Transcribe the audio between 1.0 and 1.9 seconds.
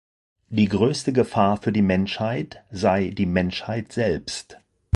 Gefahr für die